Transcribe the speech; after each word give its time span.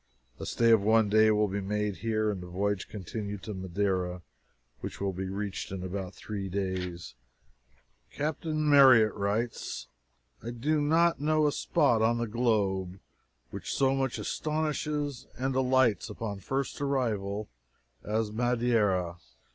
A 0.39 0.47
stay 0.47 0.71
of 0.71 0.81
one 0.81 1.09
day 1.09 1.29
will 1.29 1.47
be 1.47 1.61
made 1.61 1.97
here, 1.97 2.31
and 2.31 2.41
the 2.41 2.47
voyage 2.47 2.89
continued 2.89 3.43
to 3.43 3.53
Madeira, 3.53 4.23
which 4.79 4.99
will 4.99 5.13
be 5.13 5.29
reached 5.29 5.71
in 5.71 5.83
about 5.83 6.15
three 6.15 6.49
days. 6.49 7.13
Captain 8.11 8.67
Marryatt 8.67 9.13
writes: 9.13 9.89
"I 10.41 10.49
do 10.49 10.81
not 10.81 11.21
know 11.21 11.45
a 11.45 11.51
spot 11.51 12.01
on 12.01 12.17
the 12.17 12.25
globe 12.25 12.99
which 13.51 13.71
so 13.75 13.93
much 13.93 14.17
astonishes 14.17 15.27
and 15.37 15.53
delights 15.53 16.09
upon 16.09 16.39
first 16.39 16.81
arrival 16.81 17.47
as 18.03 18.31
Madeira." 18.31 19.17